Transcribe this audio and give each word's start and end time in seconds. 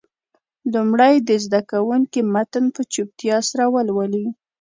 لومړی 0.73 1.15
دې 1.27 1.37
زده 1.45 1.61
کوونکي 1.71 2.19
متن 2.33 2.65
په 2.75 2.81
چوپتیا 2.93 3.37
سره 3.49 3.65
ولولي. 3.73 4.25